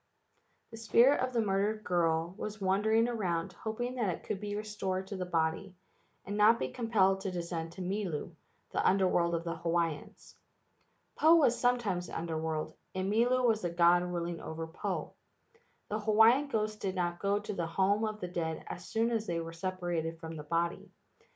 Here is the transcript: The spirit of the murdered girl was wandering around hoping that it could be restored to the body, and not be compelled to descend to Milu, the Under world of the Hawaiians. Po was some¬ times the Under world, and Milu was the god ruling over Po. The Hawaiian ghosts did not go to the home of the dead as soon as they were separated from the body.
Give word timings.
The 0.71 0.77
spirit 0.77 1.19
of 1.19 1.31
the 1.31 1.43
murdered 1.43 1.83
girl 1.83 2.33
was 2.35 2.59
wandering 2.59 3.07
around 3.07 3.53
hoping 3.53 3.93
that 3.97 4.09
it 4.09 4.23
could 4.23 4.39
be 4.39 4.55
restored 4.55 5.05
to 5.05 5.15
the 5.15 5.27
body, 5.27 5.75
and 6.25 6.35
not 6.35 6.57
be 6.57 6.69
compelled 6.71 7.21
to 7.21 7.29
descend 7.29 7.73
to 7.73 7.83
Milu, 7.83 8.33
the 8.71 8.83
Under 8.83 9.07
world 9.07 9.35
of 9.35 9.43
the 9.43 9.57
Hawaiians. 9.57 10.33
Po 11.19 11.35
was 11.35 11.55
some¬ 11.55 11.77
times 11.77 12.07
the 12.07 12.17
Under 12.17 12.41
world, 12.41 12.73
and 12.95 13.11
Milu 13.13 13.45
was 13.45 13.61
the 13.61 13.69
god 13.69 14.01
ruling 14.01 14.39
over 14.41 14.65
Po. 14.65 15.13
The 15.89 15.99
Hawaiian 15.99 16.47
ghosts 16.47 16.77
did 16.77 16.95
not 16.95 17.19
go 17.19 17.37
to 17.37 17.53
the 17.53 17.67
home 17.67 18.03
of 18.03 18.19
the 18.21 18.27
dead 18.27 18.63
as 18.65 18.89
soon 18.89 19.11
as 19.11 19.27
they 19.27 19.39
were 19.39 19.53
separated 19.53 20.17
from 20.19 20.35
the 20.35 20.41
body. 20.43 20.89